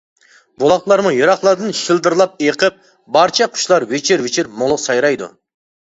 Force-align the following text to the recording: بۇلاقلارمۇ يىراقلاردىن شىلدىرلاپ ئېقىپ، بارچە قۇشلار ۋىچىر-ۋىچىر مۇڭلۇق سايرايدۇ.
بۇلاقلارمۇ 0.61 1.11
يىراقلاردىن 1.15 1.75
شىلدىرلاپ 1.81 2.41
ئېقىپ، 2.47 2.79
بارچە 3.19 3.49
قۇشلار 3.59 3.87
ۋىچىر-ۋىچىر 3.93 4.51
مۇڭلۇق 4.63 4.83
سايرايدۇ. 4.87 5.29